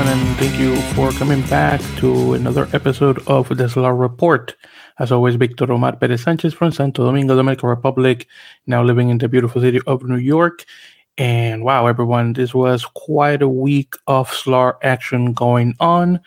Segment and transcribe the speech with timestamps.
[0.00, 4.56] everyone, and thank you for coming back to another episode of the SLR Report.
[4.98, 8.26] As always, Victor Omar Perez Sanchez from Santo Domingo, Dominican Republic,
[8.66, 10.64] now living in the beautiful city of New York.
[11.18, 16.20] And wow, everyone, this was quite a week of SLR action going on.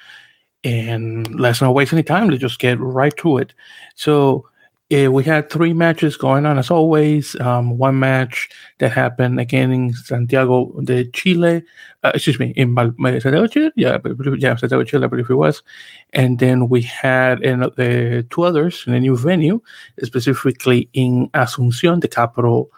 [0.64, 2.30] And let's not waste any time.
[2.30, 3.54] Let's just get right to it.
[3.96, 4.48] So,
[4.92, 7.40] uh, we had three matches going on as always.
[7.40, 11.64] Um, one match that happened again in Santiago de Chile,
[12.04, 13.98] uh, excuse me, in Val- Santiago Chile, yeah,
[14.38, 15.64] yeah, Santiago Chile, I believe it was.
[16.12, 19.62] And then we had uh, two others in a new venue,
[20.04, 22.70] specifically in Asunción, the capital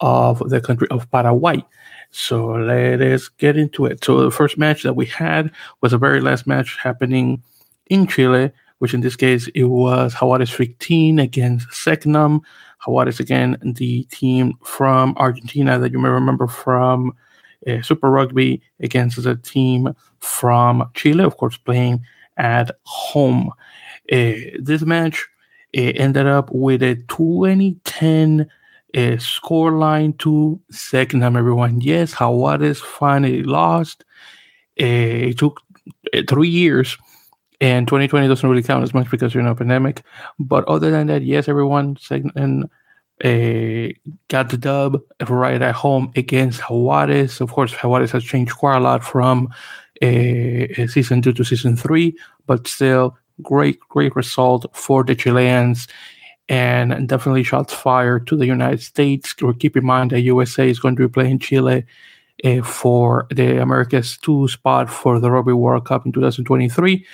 [0.00, 1.64] of the country of Paraguay.
[2.10, 4.02] So let us get into it.
[4.04, 7.42] So the first match that we had was the very last match happening
[7.86, 12.40] in Chile which in this case it was Jaguares 15 against Selknam.
[12.84, 17.14] Jaguares again, the team from Argentina that you may remember from
[17.66, 22.02] uh, Super Rugby against the team from Chile, of course, playing
[22.38, 23.50] at home.
[24.10, 25.28] Uh, this match
[25.76, 28.48] uh, ended up with a 2010
[28.96, 31.82] uh, score line to Selknam, everyone.
[31.82, 34.04] Yes, Jaguares finally lost.
[34.80, 35.60] Uh, it took
[36.14, 36.96] uh, three years
[37.60, 40.02] and 2020 doesn't really count as much because you're in a pandemic.
[40.38, 42.64] But other than that, yes, everyone and
[43.22, 43.92] uh,
[44.28, 47.40] got the dub right at home against Jaguares.
[47.40, 49.52] Of course, Jaguares has changed quite a lot from
[50.00, 52.16] uh, season two to season three,
[52.46, 55.86] but still great, great result for the Chileans.
[56.48, 59.34] And definitely shots fired to the United States.
[59.40, 61.84] Or keep in mind that USA is going to be playing Chile
[62.42, 67.06] uh, for the Americas 2 spot for the Rugby World Cup in 2023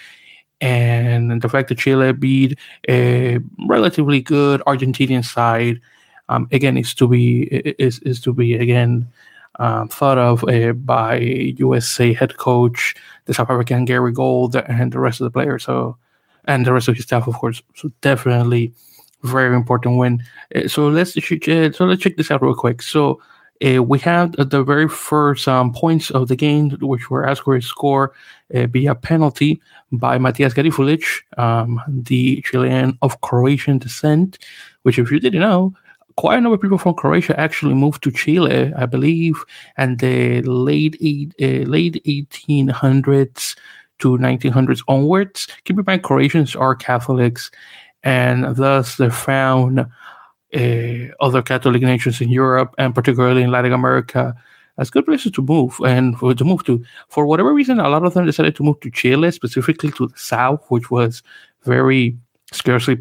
[0.61, 5.81] and the fact that Chile beat a relatively good Argentinian side
[6.29, 7.45] um, again is to be
[7.79, 9.09] is is to be again
[9.59, 12.95] um, thought of uh, by USA head coach
[13.27, 15.65] the South African Gary Gold and the rest of the players.
[15.65, 15.97] So
[16.47, 17.63] and the rest of his staff, of course.
[17.75, 18.73] So definitely
[19.23, 20.23] very important win.
[20.55, 22.83] Uh, so let's so let's check this out real quick.
[22.83, 23.21] So.
[23.65, 28.13] Uh, we had the very first um, points of the game, which were Ascory's score
[28.51, 29.61] via penalty
[29.93, 31.05] by Matias Garafulic,
[31.39, 34.39] um, the Chilean of Croatian descent,
[34.83, 35.75] which, if you didn't know,
[36.17, 39.45] quite a number of people from Croatia actually moved to Chile, I believe,
[39.77, 43.57] and the late eight, uh, late 1800s
[43.99, 45.49] to 1900s onwards.
[45.65, 47.51] Keep in mind, Croatians are Catholics,
[48.03, 54.35] and thus they found uh, other Catholic nations in Europe and particularly in Latin America
[54.79, 56.85] as good places to move and for, to move to.
[57.09, 60.19] For whatever reason, a lot of them decided to move to Chile, specifically to the
[60.19, 61.23] south, which was
[61.65, 62.17] very
[62.53, 62.99] scarcely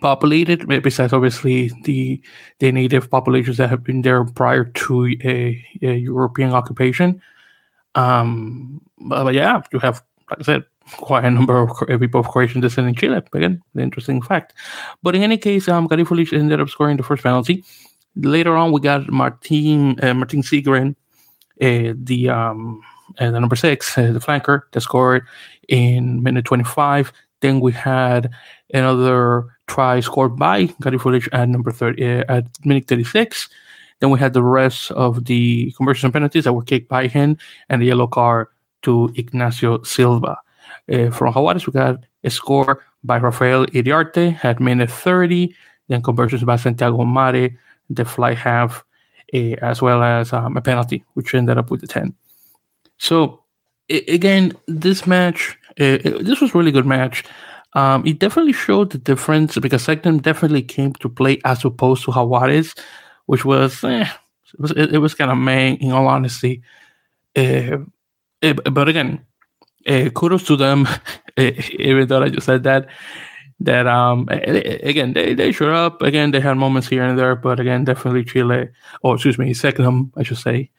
[0.00, 0.66] populated.
[0.82, 2.20] Besides, obviously, the
[2.58, 7.22] the native populations that have been there prior to a, a European occupation.
[7.94, 10.64] Um, but, but, yeah, you have, like I said,
[10.96, 13.22] quite a number of people of Croatian descent in Chile.
[13.32, 14.52] Again, the interesting fact.
[15.02, 17.64] But in any case, um, Garafulic ended up scoring the first penalty.
[18.16, 20.94] Later on, we got Martin uh, Martin Sigren uh,
[21.58, 22.82] the um,
[23.18, 25.26] uh, the number six, uh, the flanker, that scored
[25.68, 27.12] in minute 25.
[27.40, 28.30] Then we had
[28.72, 33.48] another try scored by Garafulic at number 30 at minute 36.
[34.00, 37.36] Then we had the rest of the conversion penalties that were kicked by him
[37.68, 38.48] and the yellow card
[38.82, 40.38] to Ignacio Silva.
[40.92, 45.54] Uh, from Jaguares, we got a score by Rafael Iriarte at minute 30.
[45.88, 47.50] Then conversions by Santiago Mare,
[47.90, 48.84] the fly half
[49.34, 52.14] as well as um, a penalty, which ended up with a 10.
[52.98, 53.42] So,
[53.90, 57.24] again, this match, uh, this was really good match.
[57.74, 62.12] Um, it definitely showed the difference because Selknam definitely came to play as opposed to
[62.12, 62.78] Jaguares,
[63.26, 64.08] which was, eh,
[64.52, 66.62] it was, it, it was kind of meh, in all honesty.
[67.34, 67.78] Uh,
[68.40, 69.24] but again,
[69.88, 70.86] uh, kudos to them,
[71.36, 72.88] even though I just said that
[73.60, 76.02] that um again they, they showed up.
[76.02, 78.68] Again they had moments here and there but again definitely chile
[79.02, 80.70] or excuse me Selknam i should say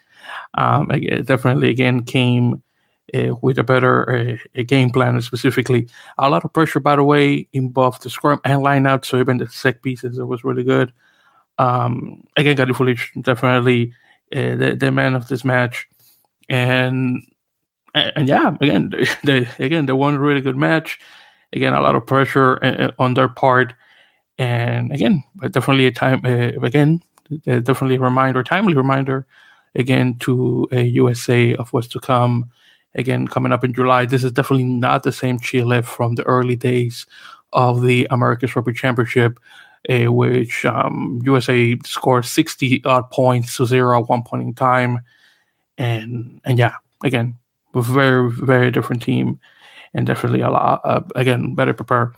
[0.56, 0.88] um
[1.24, 2.62] definitely again came
[3.14, 5.88] uh, with a better uh, game plan specifically.
[6.18, 9.20] A lot of pressure by the way in both the scrum and line out so
[9.20, 10.92] even the set pieces it was really good.
[11.58, 13.94] Um again Garafulic definitely
[14.36, 15.88] uh, the, the man of this match.
[16.50, 17.24] And
[17.94, 18.92] and yeah again
[19.24, 21.00] they again they won a really good match
[21.56, 23.74] again a lot of pressure uh, uh, on their part.
[24.38, 27.02] And again definitely a time uh, again
[27.46, 29.26] definitely a reminder timely reminder
[29.76, 32.52] again to a usa of what's to come.
[32.96, 36.56] Again coming up in july this is definitely not the same chile from the early
[36.56, 37.06] days
[37.52, 39.38] of the america's rugby championship
[39.90, 45.00] uh, which um, usa scored 60 odd points to zero at one point in time.
[45.78, 47.38] And and yeah again
[47.82, 49.40] very, very different team,
[49.96, 52.14] and definitely a lot uh, again better prepared.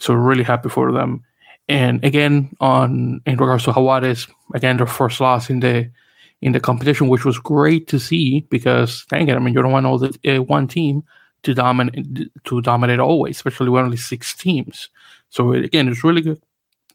[0.00, 1.24] So really happy for them.
[1.68, 5.90] And again, on in regards to Jaguares, again their first loss in the
[6.42, 9.72] in the competition, which was great to see because dang it, I mean you don't
[9.72, 11.04] want all the uh, one team
[11.44, 14.90] to dominate to dominate always, especially when only six teams.
[15.30, 16.42] So again, it's really good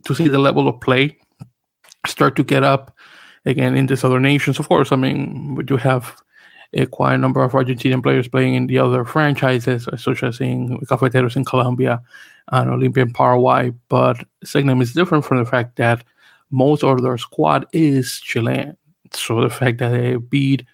[0.05, 1.17] to see the level of play
[2.05, 2.95] start to get up
[3.45, 4.59] again in these other nations.
[4.59, 6.21] Of course, I mean we do have
[6.75, 10.77] a quite a number of Argentinian players playing in the other franchises, such as in
[10.81, 12.01] Cafeteros in Colombia
[12.51, 13.71] and Olimpia in Paraguay.
[13.89, 16.03] But Selknam is different from the fact that
[16.51, 18.77] most of their squad is Chilean.
[19.13, 20.65] So the fact that they beat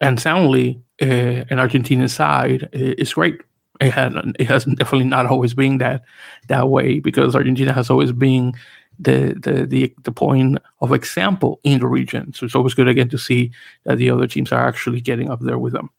[0.00, 3.40] and soundly uh, an Argentinian side is great.
[3.80, 6.02] It had it has definitely not always been that
[6.48, 8.54] that way because Argentina has always been
[8.98, 12.32] the, the the point of example in the region.
[12.34, 13.52] So it's always good again to see
[13.84, 15.90] that the other teams are actually getting up there with them.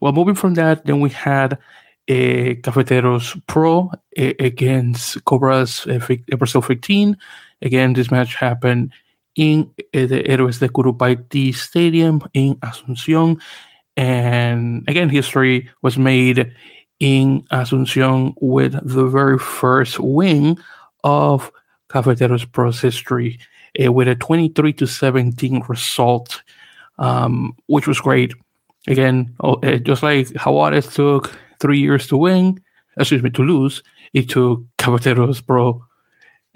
[0.00, 1.58] Well, moving from that, then we had
[2.08, 5.98] a Cafeteros Pro eh, against Cobras eh,
[6.36, 7.16] Brazil 15.
[7.62, 8.92] Again, this match happened
[9.34, 13.40] in the Héroes de Curupaiti Stadium in Asunción.
[13.96, 16.52] And again, history was made
[17.00, 20.58] in Asunción with the very first win
[21.04, 21.50] of
[21.96, 23.38] Cafeteros Pro's history
[23.82, 26.42] uh, with a 23 to 17 result,
[26.98, 28.34] um, which was great.
[28.86, 32.60] Again, uh, just like Jaguares took three years to win,
[32.98, 33.82] excuse me, to lose,
[34.12, 35.84] it took Cafeteros Pro,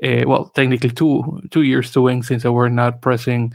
[0.03, 3.53] uh, well, technically two two years to win since they were not pressing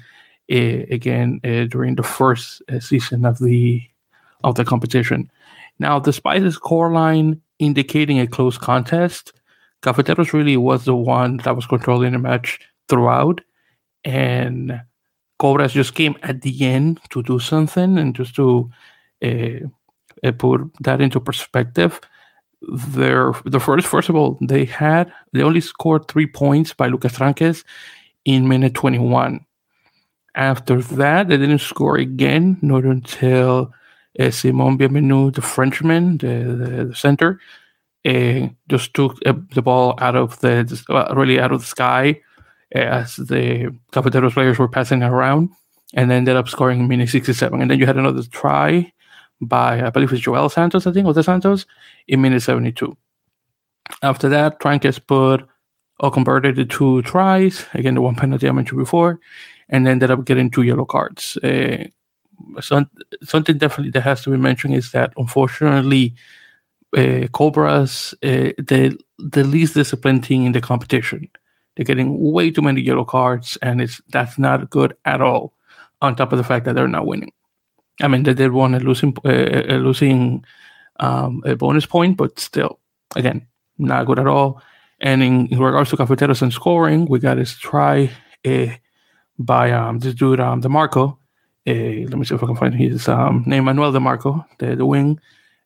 [0.49, 1.39] again
[1.69, 3.81] during the first season of the
[4.43, 5.31] of the competition.
[5.79, 9.33] Now, despite the scoreline indicating a close contest,
[9.85, 12.59] Cafeteros really was the one that was controlling the match
[12.89, 13.41] throughout,
[14.03, 14.81] and
[15.37, 18.69] Cobras just came at the end to do something and just to
[19.23, 19.59] uh,
[20.23, 22.01] uh, put that into perspective.
[22.67, 27.13] Their the first first of all they had they only scored three points by Lucas
[27.13, 27.63] Tranques
[28.23, 29.45] in minute 21.
[30.33, 33.71] After that, they didn't score again, not until
[34.19, 37.39] uh, Simon Bienvenu, the Frenchman, the, the, the center,
[38.05, 42.21] uh, just took uh, the ball out of the uh, really out of the sky
[42.71, 45.49] as the Cafeteros players were passing around,
[45.93, 47.61] and ended up scoring in minute 67.
[47.61, 48.91] And then you had another try
[49.41, 51.65] by I believe it's Joel Santos, I think, was the Santos
[52.07, 52.95] in minute 72.
[54.01, 55.47] After that, Tranques put
[55.99, 59.19] or converted the two tries again, the one penalty I mentioned before,
[59.69, 61.37] and ended up getting two yellow cards.
[61.37, 61.85] Uh,
[62.59, 62.89] some,
[63.23, 66.13] something definitely that has to be mentioned is that unfortunately
[66.95, 71.29] uh, Cobras uh, the the least disciplined team in the competition.
[71.75, 75.53] They're getting way too many yellow cards, and it's that's not good at all.
[76.01, 77.31] On top of the fact that they're not winning.
[78.01, 80.45] I mean, they did want a losing uh, a losing
[80.99, 82.79] um, a bonus point, but still,
[83.15, 83.47] again,
[83.77, 84.61] not good at all.
[84.99, 88.11] And in, in regards to Cafeteros and scoring, we got this try
[89.37, 91.17] by um, this dude, um, DeMarco.
[91.65, 95.19] Let me see if I can find his um, name, Manuel DeMarco, the, the wing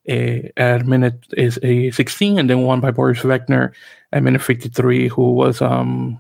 [0.08, 3.74] at minute is a 16, and then one by Boris Wegner
[4.12, 6.20] at minute 53, who was um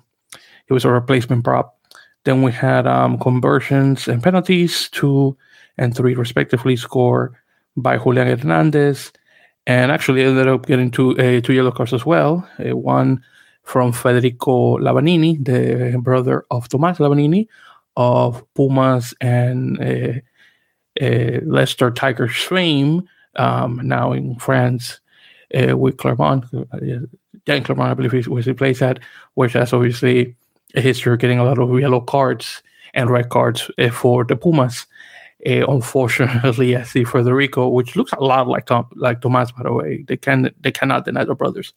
[0.67, 1.77] he was a replacement prop.
[2.25, 5.35] Then we had um, conversions and penalties, two
[5.77, 7.33] and three respectively, scored
[7.75, 9.11] by Julian Hernandez,
[9.65, 12.47] and actually ended up getting two uh, two yellow cards as well.
[12.59, 13.23] Uh, one
[13.63, 17.47] from Federico Lavanini, the brother of Tomas Lavanini
[17.95, 20.19] of Pumas and uh,
[21.01, 23.07] uh, Leicester Tigers fame,
[23.39, 24.99] um, now in France
[25.57, 26.45] uh, with Clermont.
[26.53, 27.07] Uh,
[27.45, 28.99] Dan Clermont, I believe, was he plays at,
[29.33, 30.35] which has obviously
[30.75, 32.61] a history of getting a lot of yellow cards
[32.93, 34.85] and red cards uh, for the Pumas.
[35.47, 39.73] Uh, unfortunately, I see Federico, which looks a lot like Tom, like Tomas, by the
[39.73, 40.03] way.
[40.07, 41.73] They can they cannot deny the brothers.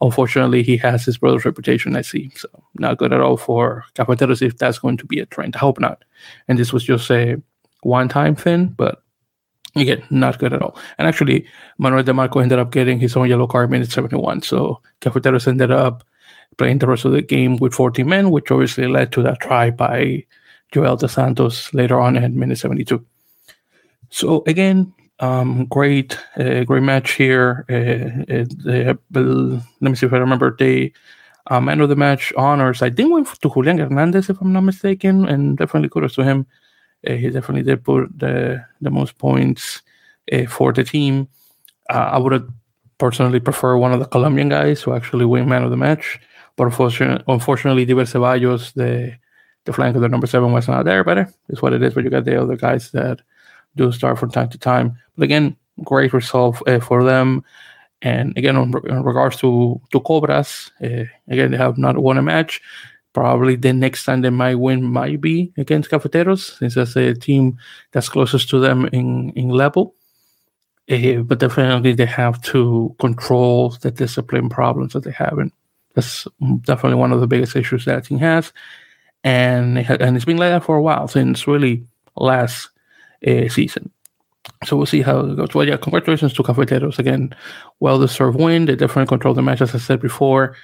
[0.00, 1.96] Unfortunately, he has his brother's reputation.
[1.96, 5.26] I see, so not good at all for Cafeteros if that's going to be a
[5.26, 5.56] trend.
[5.56, 6.04] I hope not.
[6.48, 7.40] And this was just a
[7.82, 9.03] one-time thing, but
[9.76, 10.76] Again, not good at all.
[10.98, 11.46] And actually,
[11.78, 14.42] Manuel DeMarco ended up getting his own yellow card minute 71.
[14.42, 16.04] So Cafeteros ended up
[16.56, 19.70] playing the rest of the game with 14 men, which obviously led to that try
[19.70, 20.24] by
[20.72, 23.04] Joel Dos Santos later on at minute 72.
[24.10, 27.64] So again, um, great, uh, great match here.
[27.68, 28.32] Uh,
[28.70, 30.92] uh, let me see if I remember the
[31.48, 32.82] uh, man of the match honors.
[32.82, 36.46] I think went to Julian Hernandez, if I'm not mistaken, and definitely kudos to him.
[37.06, 39.82] Uh, he definitely did put the the most points
[40.32, 41.28] uh, for the team.
[41.90, 42.48] Uh, I would have
[42.98, 46.20] personally prefer one of the Colombian guys who actually win man of the match,
[46.56, 49.14] but unfortunately, unfortunately, Diver Ceballos, the
[49.64, 51.04] the flank of the number seven was not there.
[51.04, 51.94] But it's what it is.
[51.94, 53.20] But you got the other guys that
[53.76, 54.96] do start from time to time.
[55.16, 57.44] But again, great result uh, for them.
[58.02, 62.60] And again, in regards to to Cobras, uh, again they have not won a match.
[63.14, 67.56] Probably the next time they might win might be against Cafeteros, since that's a team
[67.92, 69.94] that's closest to them in in level.
[70.90, 75.52] Uh, but definitely they have to control the discipline problems that they have, and
[75.94, 76.26] that's
[76.62, 78.52] definitely one of the biggest issues that team has.
[79.22, 82.68] And it ha- and it's been like that for a while since really last
[83.26, 83.90] uh, season.
[84.64, 85.54] So we'll see how it goes.
[85.54, 87.34] Well, yeah, congratulations to Cafeteros again.
[87.78, 88.66] Well deserved win.
[88.66, 90.56] They definitely controlled the match, as I said before.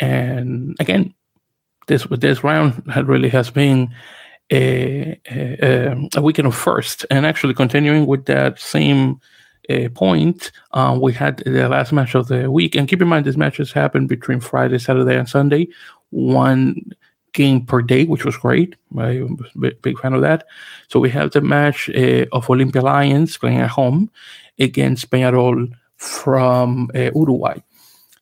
[0.00, 1.14] And again,
[1.86, 3.94] this this round really has been
[4.50, 7.06] a, a, a weekend of first.
[7.10, 9.20] And actually, continuing with that same
[9.70, 12.74] uh, point, um, we had the last match of the week.
[12.74, 15.68] And keep in mind, these matches happened between Friday, Saturday, and Sunday.
[16.10, 16.92] One
[17.32, 18.76] game per day, which was great.
[18.96, 20.46] I'm a big fan of that.
[20.88, 24.10] So we have the match uh, of Olimpia Lions playing at home
[24.58, 27.58] against Peñarol from uh, Uruguay.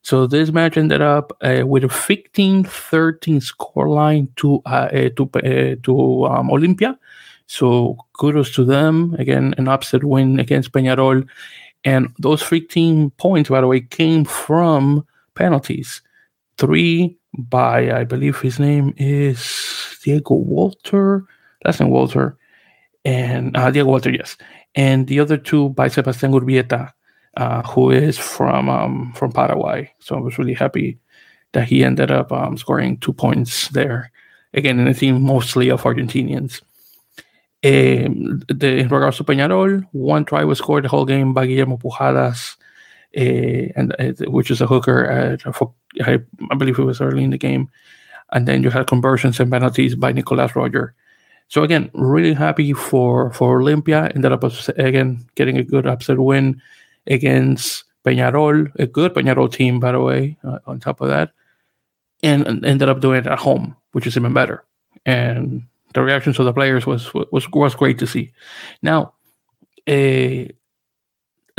[0.03, 2.67] So this match ended up uh, with a 15-13
[3.41, 6.99] scoreline to uh, uh to uh, to um, Olimpia.
[7.47, 11.27] So kudos to them again, an upset win against Peñarol,
[11.85, 16.03] and those 15 points, by the way, came from penalties.
[16.59, 21.25] Three by I believe his name is Diego Walter.
[21.63, 22.37] That's not Walter,
[23.05, 24.37] and uh, Diego Walter, yes,
[24.75, 26.93] and the other two by Sebastián Urbieta,
[27.37, 29.93] uh, who is from um, from Paraguay.
[30.01, 30.99] So I was really happy
[31.53, 34.11] that he ended up um, scoring two points there.
[34.55, 36.61] Again, in a team mostly of Argentinians.
[37.65, 41.77] Um, the, in regards to Peñarol, one try was scored the whole game by Guillermo
[41.77, 42.57] Pujadas,
[43.17, 46.19] uh, and uh, which is a hooker for I,
[46.51, 47.71] I believe it was early in the game.
[48.33, 50.95] And then you had conversions and penalties by Nicolas Roger.
[51.49, 54.11] So again, really happy for for Olimpia.
[54.15, 54.43] Ended up
[54.79, 56.61] again getting a good upset win
[57.07, 60.37] against Peñarol, a good Peñarol team, by the way.
[60.45, 61.31] Uh, on top of that,
[62.23, 64.65] and, and, ended up doing it at home, which is even better.
[65.07, 65.63] And
[65.95, 68.33] the reactions of the players was was was great to see.
[68.83, 69.15] Now,
[69.87, 70.51] a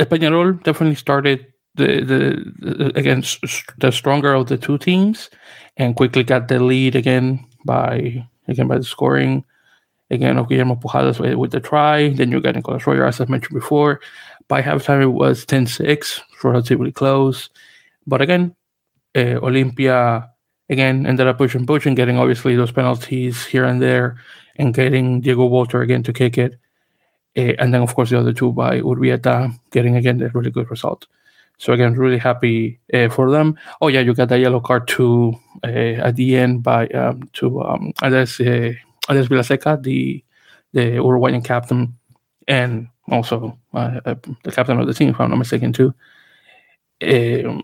[0.00, 3.40] Peñarol definitely started the, the, the against
[3.78, 5.30] the stronger of the two teams,
[5.76, 9.44] and quickly got the lead again by again by the scoring
[10.10, 12.08] again of Guillermo Pujadas with, with the try.
[12.10, 14.00] Then you got Nicolas Royer, as I mentioned before.
[14.48, 17.50] By halftime, it was 10-6, relatively close.
[18.06, 18.54] But again,
[19.14, 20.28] uh, Olimpia
[20.68, 24.16] again ended up pushing, pushing, getting obviously those penalties here and there,
[24.56, 26.56] and getting Diego Walter again to kick it.
[27.36, 30.70] Uh, and then, of course, the other two by Urbieta getting again a really good
[30.70, 31.06] result.
[31.58, 33.58] So again, really happy uh, for them.
[33.80, 37.62] Oh yeah, you got the yellow card too uh, at the end by um, to
[37.62, 38.72] um, Andres uh,
[39.08, 40.24] Andres Vilaseca, the
[40.72, 41.96] the Uruguayan captain,
[42.48, 45.94] and also the captain of the team, if I'm not mistaken, too.
[47.02, 47.62] Um,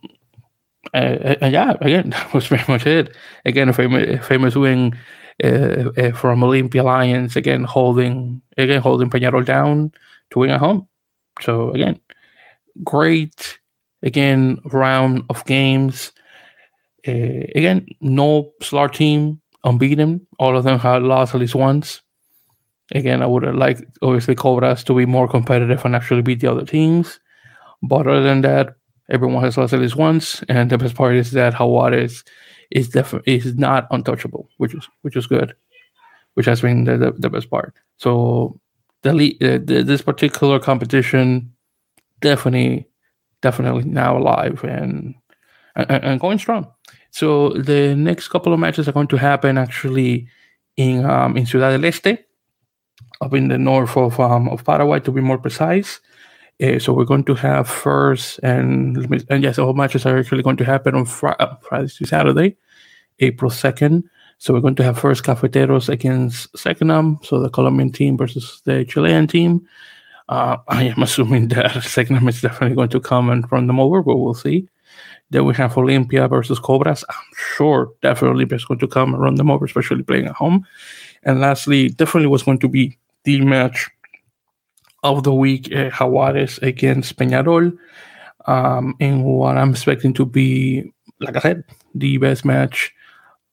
[0.95, 3.17] yeah, again, that was very much it.
[3.45, 4.99] Again, a famous, famous win
[5.43, 7.37] uh, uh, from Olimpia Lions.
[7.37, 9.93] Again, holding again holding Peñarol down
[10.31, 10.89] to win at home.
[11.41, 12.01] So again,
[12.85, 13.59] great
[14.03, 16.13] again round of games.
[17.07, 20.27] Uh, again, no slot team unbeaten.
[20.39, 22.03] All of them had lost at least once.
[22.93, 26.65] Again, I would like obviously Cobras to be more competitive and actually beat the other
[26.65, 27.21] teams.
[27.83, 28.77] But other than that,
[29.09, 30.43] everyone has lost at least once.
[30.49, 32.25] And the best part is that Jaguares
[32.71, 35.55] is definitely is not untouchable, which is which is good,
[36.35, 37.75] which has been the, the, the best part.
[37.97, 38.61] So
[39.03, 41.53] the, the this particular competition
[42.21, 42.87] definitely
[43.41, 45.15] definitely now alive and,
[45.75, 46.71] and, and going strong.
[47.11, 50.29] So the next couple of matches are going to happen actually
[50.77, 52.19] in um, in Ciudad del Este,
[53.21, 56.01] up in the north of um, of Paraguay, to be more precise.
[56.63, 58.97] Uh, so we're going to have first and
[59.31, 62.57] and yes, all matches are actually going to happen on fr- uh, Friday to Saturday,
[63.21, 64.05] April second.
[64.39, 68.87] So we're going to have first Cafeteros against Selknam, so the Colombian team versus the
[68.87, 69.67] Chilean team.
[70.31, 74.03] Uh, I am assuming that Selknam is definitely going to come and run them over,
[74.03, 74.67] but we'll see.
[75.31, 77.05] Then we have Olimpia versus Cobras.
[77.09, 80.35] I'm sure definitely Olimpia is going to come and run them over, especially playing at
[80.35, 80.67] home.
[81.23, 83.89] And lastly, definitely was going to be the match
[85.03, 85.91] of the week, uh,
[86.63, 87.77] against Peñarol.
[88.47, 92.93] Um, in what I'm expecting to be, like I said, the best match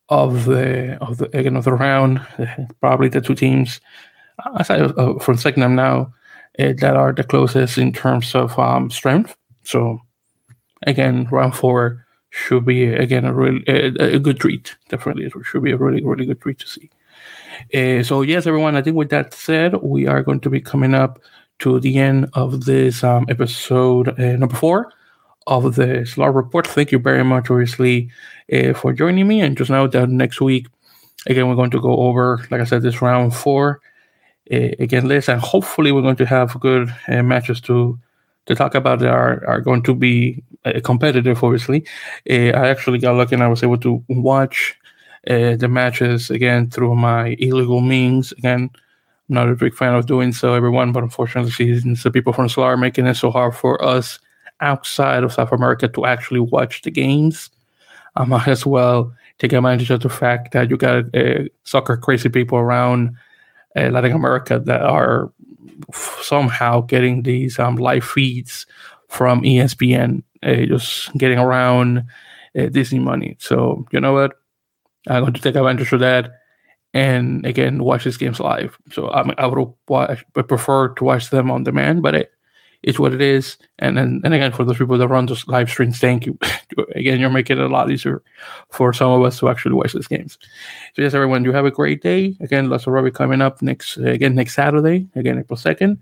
[0.10, 2.26] of the of the again of the round.
[2.80, 3.82] Probably the two teams,
[4.56, 6.14] aside uh, from Selknam now,
[6.60, 9.36] uh, that are the closest in terms of um, strength.
[9.64, 10.00] So
[10.86, 14.76] again, round four should be again a really a, a, good treat.
[14.90, 16.90] Definitely, it should be a really really good treat to see.
[17.74, 18.76] Uh, so yes, everyone.
[18.76, 21.20] I think with that said, we are going to be coming up
[21.60, 24.92] to the end of this um, episode uh, number four
[25.48, 26.68] of the SLAR report.
[26.68, 28.10] Thank you very much, obviously,
[28.54, 29.42] uh, for joining me.
[29.42, 30.68] And just know that next week,
[31.26, 33.82] again, we're going to go over, like I said, this round four
[34.50, 38.00] again list, and hopefully, we're going to have good matches to
[38.46, 40.42] to talk about that are, are going to be
[40.86, 41.44] competitive.
[41.44, 41.86] Obviously,
[42.30, 44.74] I actually got lucky and I was able to watch
[45.28, 48.32] the matches again through my illegal means.
[48.34, 52.48] Again, I'm not a big fan of doing so, everyone, but unfortunately, the people from
[52.48, 54.20] SLAR are making it so hard for us
[54.62, 57.50] outside of South America to actually watch the games,
[58.16, 62.30] I might as well take advantage of the fact that you got uh, soccer crazy
[62.30, 63.16] people around
[63.76, 65.32] uh, Latin America that are
[65.92, 68.66] somehow getting these um, live feeds
[69.10, 72.04] from ESPN, uh, just getting around
[72.58, 73.38] uh, Disney money.
[73.40, 74.40] So, you know what?
[75.08, 76.32] I'm going to take advantage of that
[76.94, 78.78] and again watch these games live.
[78.92, 82.32] So I, I would watch, prefer to watch them on demand, but it,
[82.84, 83.58] it's what it is.
[83.80, 86.38] And then, and again, for those people that run those live streams, thank you.
[86.96, 88.22] again, you're making it a lot easier
[88.72, 90.38] for some of us to actually watch these games.
[90.96, 92.36] So yes, everyone, you have a great day.
[92.40, 96.00] Again, lots of rugby coming up next again next Saturday, again April second,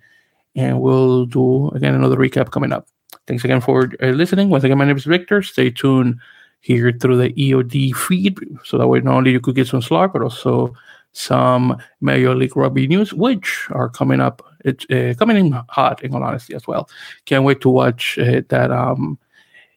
[0.56, 2.88] and we'll do again another recap coming up.
[3.28, 4.50] Thanks again for uh, listening.
[4.50, 5.42] Once again, my name is Victor.
[5.42, 6.20] Stay tuned
[6.66, 10.08] here through the EOD feed, so that way not only you could get some SLAR,
[10.08, 10.76] but also
[11.12, 14.42] some Major League Rugby news, which are coming up.
[14.66, 16.90] It's uh, coming in hot, in all honesty, as well.
[17.26, 19.20] Can't wait to watch uh, that um,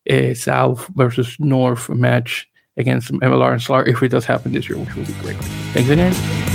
[0.09, 4.78] uh, South versus North match against MLR and SLAR if it does happen this year,
[4.78, 5.37] which will be great.
[5.75, 6.48] Thanks again.